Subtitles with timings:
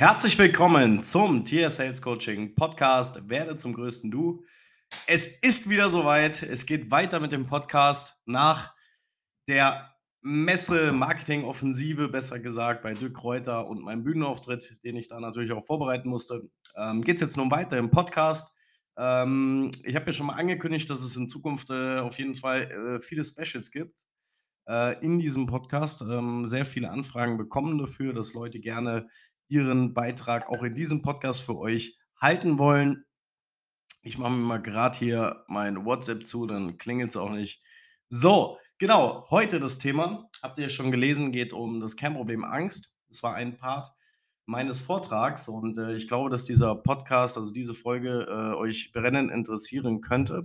[0.00, 4.44] Herzlich willkommen zum Tier Sales Coaching Podcast Werde zum größten Du.
[5.08, 6.40] Es ist wieder soweit.
[6.40, 8.72] Es geht weiter mit dem Podcast nach
[9.48, 15.18] der Messe Marketing Offensive, besser gesagt, bei Dirk Kräuter und meinem Bühnenauftritt, den ich da
[15.18, 16.48] natürlich auch vorbereiten musste.
[16.76, 18.56] Ähm, geht es jetzt nun weiter im Podcast.
[18.96, 22.70] Ähm, ich habe ja schon mal angekündigt, dass es in Zukunft äh, auf jeden Fall
[22.70, 24.06] äh, viele Specials gibt
[24.68, 26.02] äh, in diesem Podcast.
[26.02, 29.08] Ähm, sehr viele Anfragen bekommen dafür, dass Leute gerne
[29.48, 33.04] ihren Beitrag auch in diesem Podcast für euch halten wollen.
[34.02, 37.62] Ich mache mir mal gerade hier mein WhatsApp zu, dann klingelt es auch nicht.
[38.10, 42.94] So, genau, heute das Thema, habt ihr schon gelesen, geht um das Kernproblem Angst.
[43.08, 43.92] Das war ein Part
[44.46, 49.30] meines Vortrags und äh, ich glaube, dass dieser Podcast, also diese Folge, äh, euch brennend
[49.30, 50.44] interessieren könnte,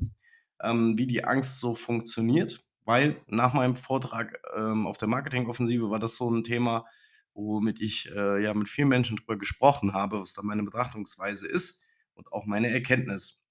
[0.62, 6.00] ähm, wie die Angst so funktioniert, weil nach meinem Vortrag ähm, auf der Marketingoffensive war
[6.00, 6.86] das so ein Thema,
[7.34, 11.84] womit ich äh, ja mit vielen Menschen drüber gesprochen habe, was da meine Betrachtungsweise ist
[12.14, 13.44] und auch meine Erkenntnis.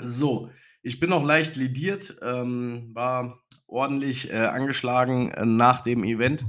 [0.00, 0.50] So,
[0.82, 6.44] ich bin noch leicht lediert, ähm, war ordentlich äh, angeschlagen äh, nach dem Event.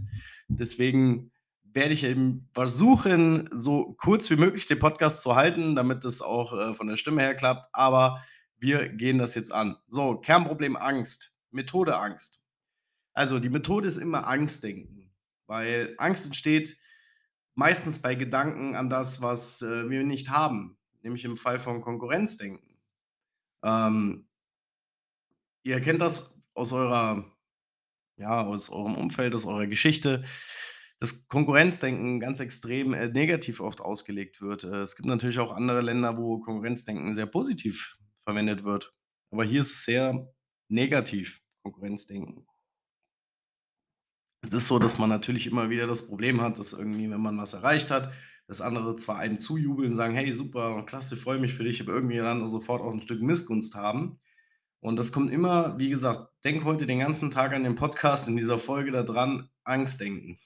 [0.47, 1.31] Deswegen
[1.63, 6.53] werde ich eben versuchen, so kurz wie möglich den Podcast zu halten, damit es auch
[6.53, 7.67] äh, von der Stimme her klappt.
[7.73, 8.23] Aber
[8.57, 9.77] wir gehen das jetzt an.
[9.87, 12.43] So, Kernproblem Angst, Methode Angst.
[13.13, 15.02] Also die Methode ist immer Angstdenken.
[15.53, 16.79] Weil Angst entsteht
[17.53, 22.79] meistens bei Gedanken an das, was äh, wir nicht haben, nämlich im Fall von Konkurrenzdenken.
[23.63, 24.27] Ähm,
[25.61, 27.31] ihr kennt das aus eurer,
[28.17, 30.23] ja, aus eurem Umfeld, aus eurer Geschichte,
[30.99, 34.63] dass Konkurrenzdenken ganz extrem äh, negativ oft ausgelegt wird.
[34.63, 38.91] Äh, es gibt natürlich auch andere Länder, wo Konkurrenzdenken sehr positiv verwendet wird.
[39.29, 40.33] Aber hier ist es sehr
[40.67, 42.47] negativ, Konkurrenzdenken.
[44.45, 47.37] Es ist so, dass man natürlich immer wieder das Problem hat, dass irgendwie, wenn man
[47.37, 48.13] was erreicht hat,
[48.47, 52.17] dass andere zwar einem zujubeln, sagen: „Hey, super, klasse, freue mich für dich“, aber irgendwie
[52.17, 54.19] dann sofort auch ein Stück Missgunst haben.
[54.81, 58.35] Und das kommt immer wie gesagt, denk heute den ganzen Tag an den Podcast in
[58.37, 60.39] dieser Folge da dran, Angstdenken.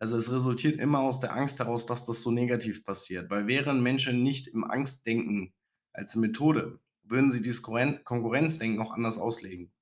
[0.00, 3.82] Also, es resultiert immer aus der Angst heraus, dass das so negativ passiert, weil wären
[3.82, 5.54] Menschen nicht im Angstdenken
[5.92, 9.72] als Methode, würden sie dieses Konkurrenzdenken auch anders auslegen.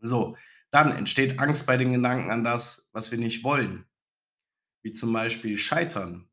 [0.00, 0.36] So,
[0.74, 3.86] dann entsteht Angst bei den Gedanken an das, was wir nicht wollen,
[4.82, 6.28] wie zum Beispiel Scheitern.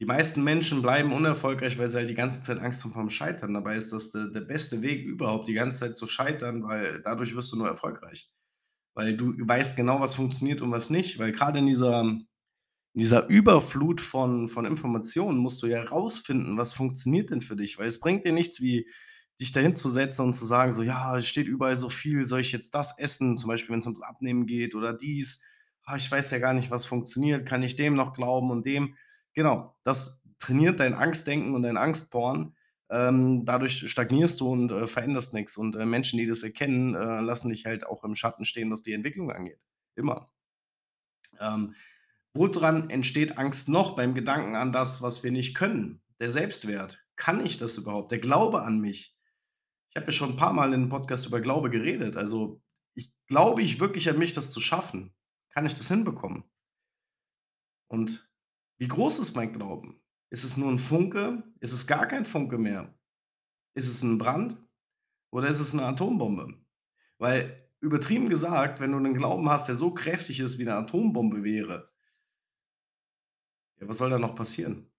[0.00, 3.54] Die meisten Menschen bleiben unerfolgreich, weil sie halt die ganze Zeit Angst haben vom Scheitern.
[3.54, 7.36] Dabei ist das der, der beste Weg überhaupt, die ganze Zeit zu scheitern, weil dadurch
[7.36, 8.28] wirst du nur erfolgreich.
[8.96, 11.20] Weil du weißt genau, was funktioniert und was nicht.
[11.20, 12.26] Weil gerade in dieser, in
[12.92, 17.78] dieser Überflut von, von Informationen musst du ja rausfinden, was funktioniert denn für dich.
[17.78, 18.88] Weil es bringt dir nichts, wie
[19.40, 22.40] dich dahin zu setzen und zu sagen, so, ja, es steht überall so viel, soll
[22.40, 25.42] ich jetzt das essen, zum Beispiel, wenn es ums Abnehmen geht oder dies,
[25.84, 28.96] ah, ich weiß ja gar nicht, was funktioniert, kann ich dem noch glauben und dem.
[29.34, 32.54] Genau, das trainiert dein Angstdenken und dein Angstporn.
[32.90, 35.56] Ähm, dadurch stagnierst du und äh, veränderst nichts.
[35.56, 38.82] Und äh, Menschen, die das erkennen, äh, lassen dich halt auch im Schatten stehen, was
[38.82, 39.58] die Entwicklung angeht.
[39.96, 40.30] Immer.
[41.40, 41.74] Ähm,
[42.34, 46.02] woran entsteht Angst noch beim Gedanken an das, was wir nicht können?
[46.20, 47.02] Der Selbstwert.
[47.16, 48.12] Kann ich das überhaupt?
[48.12, 49.16] Der Glaube an mich.
[49.94, 52.16] Ich habe ja schon ein paar Mal in 'nem Podcast über Glaube geredet.
[52.16, 52.60] Also,
[52.96, 55.14] ich glaube ich wirklich an mich, das zu schaffen?
[55.50, 56.42] Kann ich das hinbekommen?
[57.88, 58.28] Und
[58.78, 60.02] wie groß ist mein Glauben?
[60.30, 61.44] Ist es nur ein Funke?
[61.60, 62.92] Ist es gar kein Funke mehr?
[63.74, 64.56] Ist es ein Brand
[65.32, 66.54] oder ist es eine Atombombe?
[67.18, 71.44] Weil übertrieben gesagt, wenn du einen Glauben hast, der so kräftig ist wie eine Atombombe
[71.44, 71.92] wäre,
[73.80, 74.90] ja, was soll da noch passieren?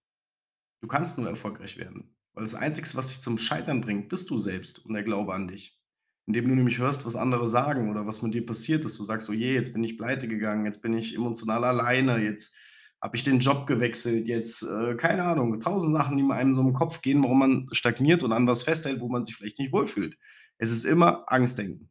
[0.81, 2.16] Du kannst nur erfolgreich werden.
[2.35, 5.47] Weil das Einzige, was dich zum Scheitern bringt, bist du selbst und der Glaube an
[5.47, 5.79] dich.
[6.28, 9.00] Indem du nämlich hörst, was andere sagen oder was mit dir passiert ist.
[9.00, 12.56] Du sagst: „Oh je, jetzt bin ich pleite gegangen, jetzt bin ich emotional alleine, jetzt
[13.01, 16.62] habe ich den Job gewechselt, jetzt, äh, keine Ahnung, tausend Sachen, die mir einem so
[16.62, 19.72] im Kopf gehen, warum man stagniert und an was festhält, wo man sich vielleicht nicht
[19.73, 20.17] wohlfühlt.
[20.57, 21.90] Es ist immer Angstdenken.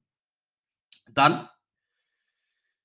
[1.15, 1.49] Dann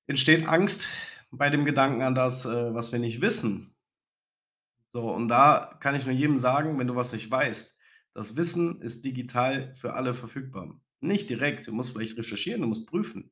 [0.08, 0.88] entsteht Angst
[1.32, 3.74] bei dem Gedanken an das, äh, was wir nicht wissen.
[4.92, 7.80] So, und da kann ich nur jedem sagen, wenn du was nicht weißt,
[8.14, 10.80] das Wissen ist digital für alle verfügbar.
[11.00, 13.32] Nicht direkt, du musst vielleicht recherchieren, du musst prüfen.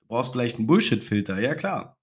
[0.00, 1.98] Du brauchst vielleicht einen Bullshit-Filter, ja klar.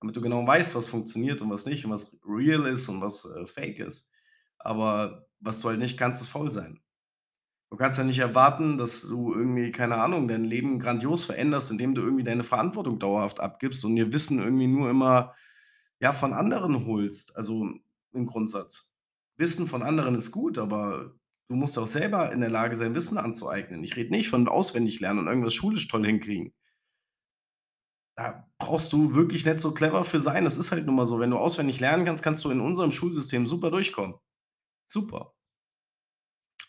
[0.00, 3.24] Damit du genau weißt, was funktioniert und was nicht und was real ist und was
[3.24, 4.10] äh, fake ist.
[4.58, 6.80] Aber was du halt nicht kannst, ist faul sein.
[7.70, 11.94] Du kannst ja nicht erwarten, dass du irgendwie, keine Ahnung, dein Leben grandios veränderst, indem
[11.94, 15.34] du irgendwie deine Verantwortung dauerhaft abgibst und dir Wissen irgendwie nur immer
[16.00, 17.36] ja, von anderen holst.
[17.36, 17.72] Also
[18.14, 18.90] im Grundsatz.
[19.36, 21.14] Wissen von anderen ist gut, aber
[21.48, 23.82] du musst auch selber in der Lage sein, Wissen anzueignen.
[23.84, 26.54] Ich rede nicht von auswendig lernen und irgendwas schulisch toll hinkriegen.
[28.16, 30.44] Da brauchst du wirklich nicht so clever für sein.
[30.44, 31.18] Das ist halt nun mal so.
[31.18, 34.14] Wenn du auswendig lernen kannst, kannst du in unserem Schulsystem super durchkommen.
[34.86, 35.34] Super.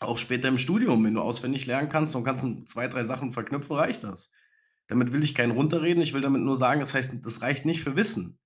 [0.00, 3.76] Auch später im Studium, wenn du auswendig lernen kannst und kannst 2, 3 Sachen verknüpfen,
[3.76, 4.32] reicht das.
[4.88, 6.02] Damit will ich keinen runterreden.
[6.02, 8.38] Ich will damit nur sagen, das heißt, das reicht nicht für Wissen.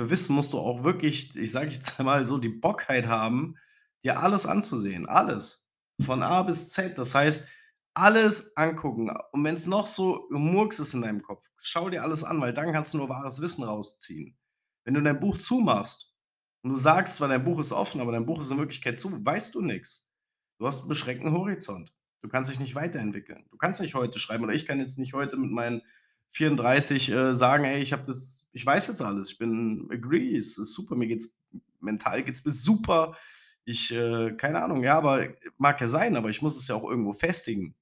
[0.00, 3.56] Für Wissen musst du auch wirklich, ich sage jetzt einmal so, die Bockheit haben,
[4.02, 5.70] dir alles anzusehen, alles,
[6.00, 6.96] von A bis Z.
[6.96, 7.50] Das heißt,
[7.92, 9.12] alles angucken.
[9.32, 12.72] Und wenn's noch so Murks ist in deinem Kopf, schau dir alles an, weil dann
[12.72, 14.38] kannst du nur wahres Wissen rausziehen.
[14.86, 16.16] Wenn du dein Buch zumachst
[16.62, 19.22] und du sagst zwar, dein Buch ist offen, aber dein Buch ist in Wirklichkeit zu,
[19.22, 20.14] weißt du nix.
[20.58, 21.92] Du hast 'n beschränkten Horizont.
[22.22, 23.44] Du kannst dich nicht weiterentwickeln.
[23.50, 25.82] Du kannst nicht heute schreiben oder ich kann jetzt nicht heute mit meinen
[26.32, 29.30] 34, äh, sagen: „Ey, ich habe das ich weiß jetzt alles.
[29.32, 30.96] Ich bin agree, es ist super.
[30.96, 31.32] Mir geht's
[31.80, 33.16] mental geht's mir super.
[33.64, 35.28] Ich, äh“ keine Ahnung, ja, aber
[35.58, 37.74] mag ja sein, aber ich muss es ja auch irgendwo festigen.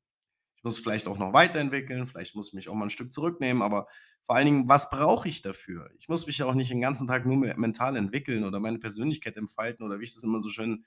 [0.57, 3.13] Ich muss es vielleicht auch noch weiterentwickeln, vielleicht muss ich mich auch mal 'n Stück
[3.13, 3.87] zurücknehmen, aber
[4.27, 5.91] vor allen Dingen, was brauche ich dafür?
[5.99, 8.79] Ich muss mich ja auch nicht den ganzen Tag nur me mental entwickeln oder meine
[8.79, 10.85] Persönlichkeit entfalten oder wie ich das immer so schön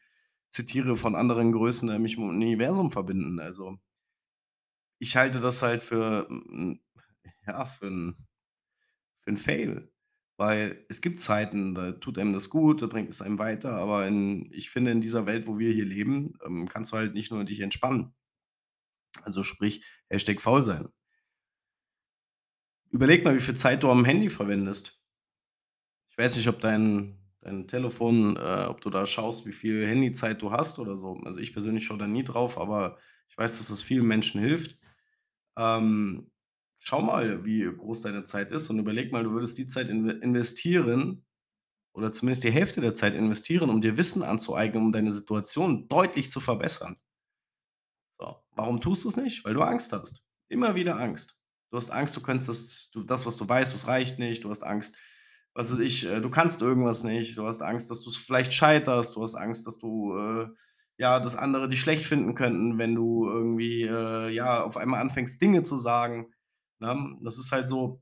[0.51, 3.39] zitiere von anderen Größen, äh, mich mit'm Universum verbinden.
[3.39, 3.77] Also
[5.03, 6.79] ich halte das halt für, hm,
[7.47, 8.15] ja, für 'n
[9.21, 9.91] für 'n Fail,
[10.37, 14.07] weil es gibt Zeiten, da tut einem das gut, da bringt es einem weiter, aber
[14.07, 17.31] in ich finde, in dieser Welt, wo wir hier leben, ähm, kannst du halt nicht
[17.31, 18.13] nur dich entspannen.
[19.23, 20.87] Also sprich, Hashtag faul sein.
[22.89, 24.97] Überleg mal, wie viel Zeit du am Handy verwendest.
[26.09, 30.41] Ich weiß nicht, ob dein dein Telefon äh, ob du da schaust, wie viel Handyzeit
[30.41, 31.13] du hast oder so.
[31.23, 32.97] Also, ich persönlich schaue da nie drauf, aber
[33.29, 34.77] ich weiß, dass das vielen Menschen hilft.
[35.57, 36.31] Ähm,
[36.81, 40.13] schau mal, wie groß deine Zeit ist und überleg mal, du würdest die Zeit inve
[40.13, 41.23] investieren
[41.93, 46.31] oder zumindest die Hälfte der Zeit investieren, um dir Wissen anzueignen, um deine Situation deutlich
[46.31, 46.97] zu verbessern.
[48.19, 49.45] So, warum tust du's nicht?
[49.45, 50.23] Weil du Angst hast.
[50.49, 51.39] Immer wieder Angst.
[51.69, 54.43] Du hast Angst, du könntest das du das, was du weißt, das reicht nicht.
[54.43, 54.95] Du hast Angst,
[55.53, 57.37] was weiß ich, äh, du kannst irgendwas nicht.
[57.37, 59.15] Du hast Angst, dass du's vielleicht scheiterst.
[59.15, 60.47] Du hast Angst, dass du, äh
[60.97, 65.41] ja, dass andere dich schlecht finden könnten, wenn du irgendwie, äh, ja, auf einmal anfängst,
[65.41, 66.31] Dinge zu sagen?
[66.81, 68.01] Das ist halt so,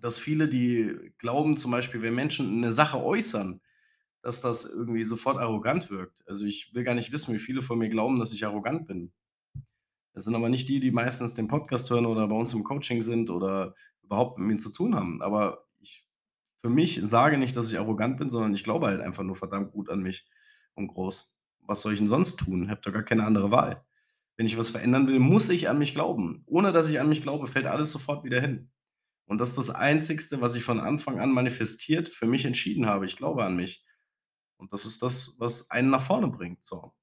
[0.00, 3.60] dass viele, die glauben zum Beispiel, wenn Menschen 'ne Sache äußern,
[4.22, 6.24] dass das irgendwie sofort arrogant wirkt.
[6.28, 9.12] Also, ich will gar nicht wissen, wie viele von mir glauben, dass ich arrogant bin.
[10.14, 13.02] Das sind aber nicht die, die meistens den Podcast hören oder bei uns im Coaching
[13.02, 15.22] sind oder überhaupt mit mir zu tun haben.
[15.22, 16.06] Aber ich
[16.62, 19.72] für mich sage nicht, dass ich arrogant bin, sondern ich glaube halt einfach nur verdammt
[19.72, 20.26] gut an mich
[20.74, 21.34] und groß.
[21.62, 22.70] Was soll ich 'n sonst tun?
[22.70, 23.84] Habe doch gar keine andere Wahl.
[24.38, 26.42] Wenn ich was verändern will, muss ich an mich glauben.
[26.46, 28.70] Ohne dass ich an mich glaube, fällt alles sofort wieder hin.
[29.26, 33.06] Und das ist das Einzigste, was ich von Anfang an manifestiert für mich entschieden habe.
[33.06, 33.84] Ich glaube an mich.
[34.58, 36.94] Und das ist das, was einen nach vorne bringt, so.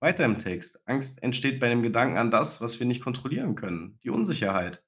[0.00, 0.80] Weiter im Text.
[0.88, 4.82] Angst entsteht bei dem Gedanken an das, was wir nicht kontrollieren können, die Unsicherheit.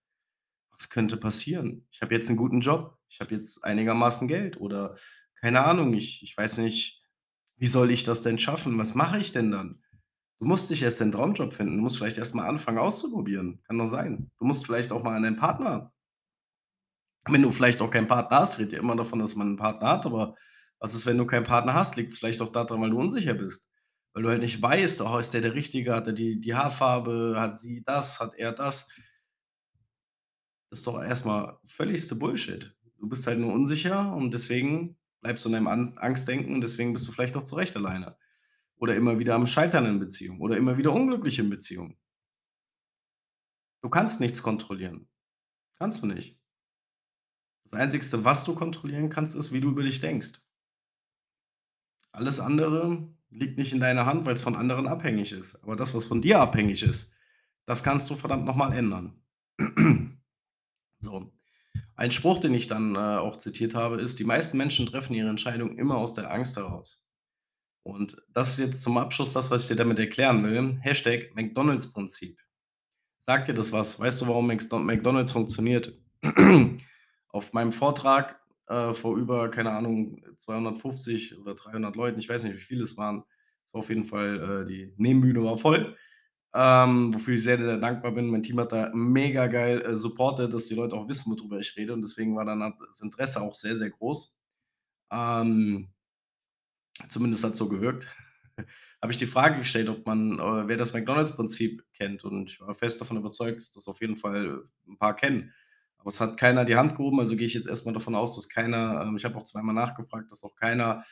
[0.72, 1.86] Was könnte passieren?
[1.92, 2.98] Ich habe jetzt 'n guten Job.
[3.08, 4.96] Ich habe jetzt einigermaßen Geld oder
[5.40, 7.02] keine Ahnung, ich ich weiß nicht,
[7.58, 8.78] wie soll ich das denn schaffen?
[8.78, 9.82] Was mache ich denn dann?
[10.40, 11.76] Du musst nicht erst deinen Traumjob finden.
[11.76, 13.60] Du musst vielleicht erst mal anfangen auszuprobieren.
[13.66, 14.30] Kann doch sein.
[14.38, 15.92] Du musst vielleicht auch mal an deinen Partner
[17.28, 19.56] wenn du vielleicht auch keinen Partner hast ich rede ja immer davon, dass man 'n
[19.56, 20.36] Partner hat, aber
[20.78, 21.96] was ist, wenn du keinen Partner hast?
[21.96, 23.70] Liegt's vielleicht auch da dran, weil du unsicher bist?
[24.14, 25.94] Weil du halt nicht weißt: „Oh, ist der der Richtige?
[25.94, 27.34] Hat er die die Haarfarbe?
[27.38, 28.20] Hat sie das?
[28.20, 28.88] Hat er das?“
[30.72, 32.72] Ist doch erst mal völligste Bullshit.
[32.98, 36.92] Du bist halt nur unsicher und deswegen bleibst du in deinem An Angstdenken und deswegen
[36.92, 38.16] bist du vielleicht auch zu Recht alleine
[38.80, 41.96] oder immer wieder am Scheitern in Beziehungen oder immer wieder unglücklich in Beziehungen.
[43.82, 45.06] Du kannst nichts kontrollieren.
[45.78, 46.38] Kannst du nicht.
[47.64, 50.42] Das Einzigste, was du kontrollieren kannst, ist, wie du über dich denkst.
[52.12, 55.56] Alles andere liegt nicht in deiner Hand, weil's von anderen abhängig ist.
[55.62, 57.12] Aber das, was von dir abhängig ist,
[57.66, 59.22] das kannst du verdammt noch mal ändern.
[61.00, 61.32] So.
[61.96, 65.30] Ein Spruch, den ich dann, äh, auch zitiert habe, ist: „Die meisten Menschen treffen ihre
[65.30, 67.04] Entscheidung immer aus der Angst heraus.“
[67.82, 70.78] Und das ist jetzt zum Abschluss das, was ich dir damit erklären will.
[70.82, 72.38] Hashtag McDonald's-Prinzip.
[73.20, 73.98] Sagt dir das was?
[73.98, 75.98] Weißt du, warum Mcdo McDonald's funktioniert?
[77.28, 82.56] Auf meinem Vortrag, äh, vor über, keine Ahnung, 250 oder 300 Leuten, ich weiß nicht,
[82.56, 83.24] wie viele es waren.
[83.64, 85.96] Es war auf jeden Fall äh, die Nebenbühne war voll,
[86.54, 88.26] ähm, wofür ich sehr, sehr dankbar bin.
[88.26, 91.76] Mein Team hat da mega geil, äh, supportet, dass die Leute auch wissen, worüber ich
[91.76, 94.38] rede und deswegen war dann das Interesse auch sehr, sehr groß.
[95.12, 95.88] Ähm
[97.08, 98.06] zumindest hat's so gewirkt.
[99.02, 102.74] Habe ich die Frage gestellt, ob man äh, wer das McDonald's-Prinzip kennt und ich war
[102.74, 105.52] fest davon überzeugt, dass das auf jeden Fall 'n paar kennen.
[105.98, 108.36] Aber es hat keiner die Hand gehoben, also gehe ich jetzt erst mal davon aus,
[108.36, 111.04] dass keiner ähm, ich habe auch zweimal nachgefragt, dass auch keiner,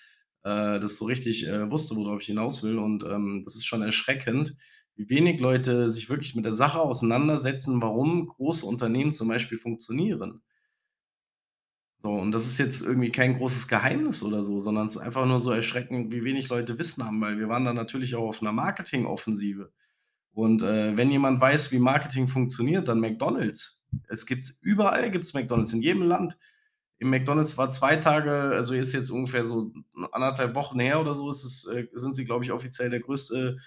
[0.44, 3.82] äh, das so richtig, äh, wusste, worauf ich hinaus will und, ähm, das ist schon
[3.82, 4.56] erschreckend,
[4.96, 10.42] wie wenig Leute sich wirklich mit der Sache auseinandersetzen, warum große Unternehmen zum Beispiel funktionieren.
[12.02, 15.26] So, und das ist jetzt irgendwie kein großes Geheimnis oder so, sondern es ist einfach
[15.26, 18.40] nur so erschreckend, wie wenig Leute Wissen haben, weil wir waren da natürlich auch auf
[18.40, 19.72] 'ner Marketingoffensive.
[20.32, 23.82] Und, äh, wenn jemand weiß, wie Marketing funktioniert, dann McDonald's.
[24.08, 26.38] Es gibt's überall gibt's McDonald's, in jedem Land.
[26.98, 31.14] Im McDonald's war 2 Tage also ist jetzt ungefähr so 1 1/2 Wochen her oder
[31.14, 33.58] so, ist es äh, sind sie, glaube ich, offiziell der größte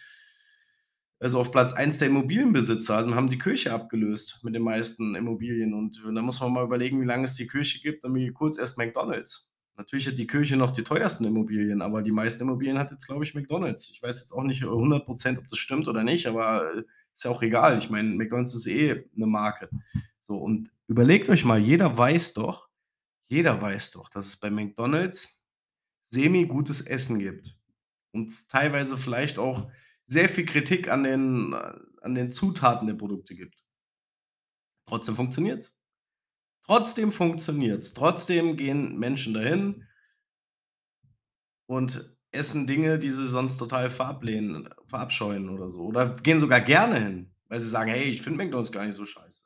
[1.22, 5.74] also auf Platz 1 der Immobilienbesitzer und haben die Kirche abgelöst mit den meisten Immobilien.
[5.74, 8.58] Und da muss man mal überlegen, wie lange es die Kirche gibt, dann wie kurz
[8.58, 9.50] erst McDonald's.
[9.78, 13.24] Natürlich hat die Kirche noch die teuersten Immobilien, aber die meisten Immobilien hat jetzt, glaube
[13.24, 13.90] ich, McDonald's.
[13.90, 16.84] Ich weiß jetzt auch nicht, äh, 100 %, ob das stimmt oder nicht, aber, äh,
[17.14, 17.78] ist ja auch egal.
[17.78, 19.70] Ich meine, McDonald's ist eh 'ne Marke.
[20.20, 22.70] So, und überlegt euch mal, jeder weiß doch
[23.30, 25.42] jeder weiß doch, dass es bei McDonald's
[26.04, 27.58] semi-gutes Essen gibt
[28.14, 29.72] und teilweise vielleicht auch
[30.08, 31.54] sehr viel Kritik an den
[32.02, 33.62] an den Zutaten der Produkte gibt.
[34.88, 35.78] Trotzdem funktioniert's.
[36.66, 37.94] Trotzdem funktioniert's.
[37.94, 39.86] Trotzdem gehen Menschen dahin
[41.70, 47.00] und essen Dinge, die sie sonst total verablehnen verabscheuen oder so oder gehen sogar gerne
[47.00, 49.44] hin, weil sie sagen: „Hey, ich finde McDonald's gar nicht so scheiße.“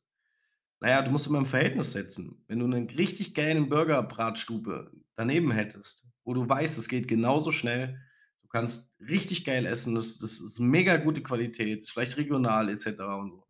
[0.81, 2.43] Na ja, du musst immer im Verhältnis setzen.
[2.47, 7.99] Wenn du 'nen richtig geilen Burger-Bratstube daneben hättest, wo du weißt, es geht genauso schnell,
[8.55, 13.15] kannst richtig geil essen, das das ist mega gute Qualität, ist vielleicht regional et cetera
[13.15, 13.45] und so.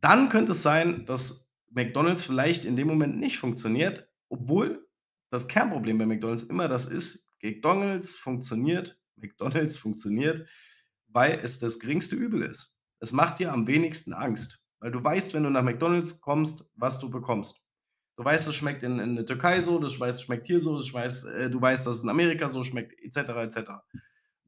[0.00, 4.88] Dann könnte es sein, dass McDonald's vielleicht in dem Moment nicht funktioniert, obwohl
[5.30, 10.48] das Kernproblem bei McDonald's immer das ist: McDonald's funktioniert McDonald's funktioniert,
[11.08, 12.74] weil es das geringste Übel ist.
[13.00, 16.98] Es macht dir am wenigsten Angst, weil du weißt, wenn du nach McDonald's kommst, was
[16.98, 17.66] du bekommst.
[18.20, 20.76] Du weißt, es schmeckt in in der Türkei so, das weißt, es schmeckt hier so,
[20.76, 23.82] das weiß äh, du weißt, dass es in Amerika so schmeckt et cetera, et cetera.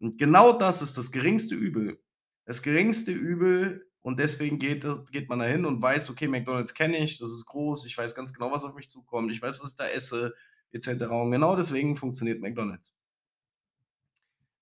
[0.01, 1.99] Und genau das ist das geringste Übel.
[2.47, 6.99] Das geringste Übel und deswegen geht geht man da hin und weiß: „Okay, McDonald's kenne
[6.99, 9.71] ich, das ist groß, ich weiß ganz genau, was auf mich zukommt, ich weiß, was
[9.73, 10.35] ich da esse
[10.73, 12.91] et cetera.“ Und genau deswegen funktioniert McDonald's.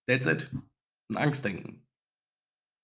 [0.09, 0.51] That's it.
[1.11, 1.83] 'N Angstdenken.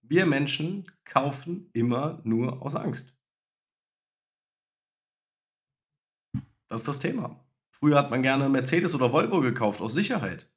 [0.02, 3.15] Wir Menschen kaufen immer nur aus Angst.
[6.70, 7.44] Das ist das Thema.
[7.70, 10.48] Früher hat man gerne Mercedes oder Volvo gekauft aus Sicherheit.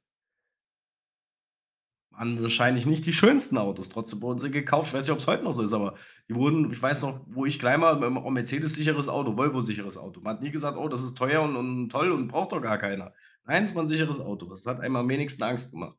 [2.12, 4.88] Waren wahrscheinlich nicht die schönsten Autos, trotzdem wurden sie gekauft.
[4.88, 5.94] Ich weiß nicht, ob's heute noch so ist, aber
[6.28, 9.96] die wurden ich weiß noch, wo ich klein war, oh, Mercedes sicheres Auto, Volvo sicheres
[9.96, 10.20] Auto.
[10.20, 12.78] Man hat nie gesagt: „Oh, das ist teuer und und toll und braucht doch gar
[12.78, 13.12] keiner.“
[13.44, 14.46] Nein, es war 'n sicheres Auto.
[14.46, 15.96] Das hat einem am wenigsten Angst gemacht.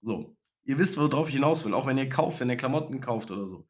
[0.00, 3.30] So, ihr wisst, worauf ich hinaus will, auch wenn ihr kauft wenn ihr Klamotten kauft
[3.30, 3.66] oder so.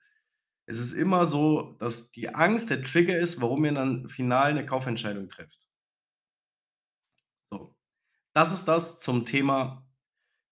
[0.71, 4.67] Es ist immer so, dass die Angst der Trigger ist, warum ihr dann final 'ne
[4.67, 5.65] Kaufentscheidung trefft.
[7.53, 7.75] So,
[8.35, 9.87] das ist das zum Thema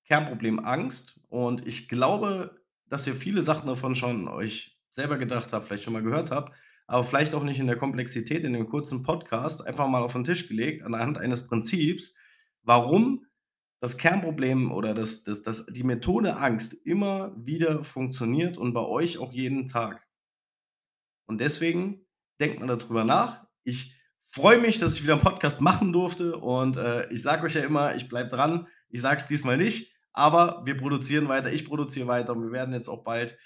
[0.06, 5.66] Kernproblem Angst und ich glaube, dass ihr viele Sachen davon schon euch selber gedacht habt,
[5.66, 6.54] vielleicht schon mal gehört habt,
[6.86, 10.24] aber vielleicht auch nicht in der Komplexität in dem kurzen Podcast einfach mal auf 'n
[10.24, 12.16] Tisch gelegt anhand eines Prinzips,
[12.62, 13.26] warum
[13.80, 19.18] das Kernproblem oder das das das die Methode Angst immer wieder funktioniert und bei euch
[19.18, 20.05] auch jeden Tag.
[21.26, 22.06] Und deswegen
[22.40, 23.46] denkt mal da drüber nach.
[23.64, 23.94] Ich
[24.26, 27.62] freue mich, dass ich wieder 'n Podcast machen durfte und, äh, ich sage euch ja
[27.62, 28.66] immer, ich bleibe dran.
[28.90, 31.52] Ich sage es diesmal nicht, aber wir produzieren weiter.
[31.52, 33.36] Ich produziere weiter und wir werden jetzt auch bald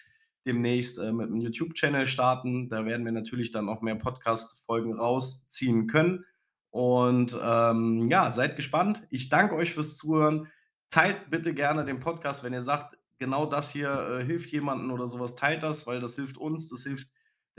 [0.46, 2.68] demnächst, äh, mit 'nem YouTube-Channel starten.
[2.70, 6.25] Da werden wir natürlich dann auch mehr Podcast-Folgen rausziehen können.
[6.70, 9.06] Und, ähm, ja, seid gespannt.
[9.10, 10.49] Ich danke euch fürs Zuhören.
[10.90, 15.08] Teilt bitte gerne den Podcast, wenn ihr sagt, genau das hier, äh, hilft jemandem oder
[15.08, 15.37] so was.
[15.37, 17.08] Teilt das, weil das hilft uns, das hilft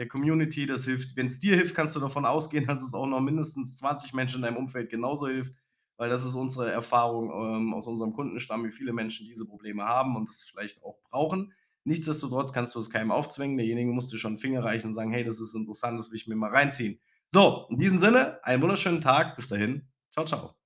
[0.02, 3.22] der Community, das hilft wenn's dir hilft, kannst du davon ausgehen, dass es auch noch
[3.22, 5.56] mindestens 20 Menschen in deinem Umfeld genauso hilft,
[5.98, 10.16] weil das ist unsere Erfahrung, ähm, aus unserem Kundenstamm, wie viele Menschen diese Probleme haben
[10.18, 11.54] und das vielleicht auch brauchen.
[11.86, 13.58] Nichtsdestotrotz kannst du es keinem aufzwingen.
[13.58, 16.18] Derjenige muss dir schon 'n Finger reichen und sagen: „Hey, das ist interessant, das will
[16.18, 19.36] ich mir mal reinziehen.“ So, in diesem Sinne, einen wunderschönen Tag.
[19.36, 19.88] Bis dahin.
[20.14, 20.61] Tschau, tschau.